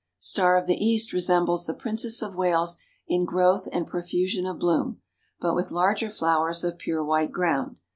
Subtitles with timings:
[0.17, 2.75] Star of the East resembles the Princess of Wales
[3.07, 4.99] in growth and profusion of bloom,
[5.39, 7.75] but with larger flowers, of pure white ground.